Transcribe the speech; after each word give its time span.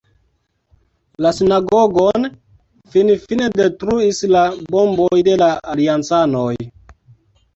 La 1.25 1.31
sinagogon 1.39 2.23
finfine 2.95 3.49
detruis 3.59 4.21
la 4.35 4.41
bomboj 4.77 5.21
de 5.29 5.35
la 5.43 5.51
Aliancanoj. 5.75 6.55